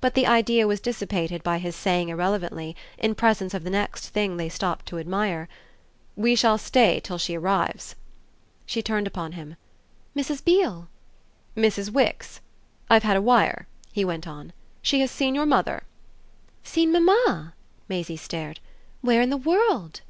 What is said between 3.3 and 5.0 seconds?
of the next thing they stopped to